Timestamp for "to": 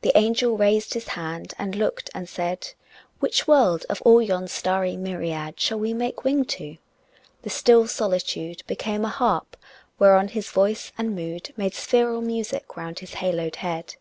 6.46-6.76